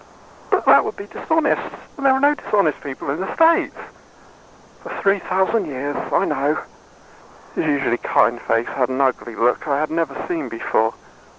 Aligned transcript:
"But 0.49 0.65
that 0.65 0.83
would 0.83 0.95
be 0.95 1.05
dishonest. 1.05 1.61
And 1.95 2.03
there 2.03 2.13
are 2.13 2.19
no 2.19 2.33
dishonest 2.33 2.81
people 2.81 3.11
in 3.11 3.19
the 3.21 3.31
State." 3.35 3.71
"For 4.81 4.89
three 4.99 5.19
thousand 5.19 5.67
years. 5.67 5.95
I 6.11 6.25
know." 6.25 6.57
His 7.53 7.65
usually 7.65 7.99
kind 7.99 8.41
face 8.41 8.67
had 8.67 8.89
an 8.89 8.99
ugly 8.99 9.35
look 9.35 9.67
I 9.67 9.79
had 9.79 9.91
never 9.91 10.15
seen 10.27 10.49
before. 10.49 10.95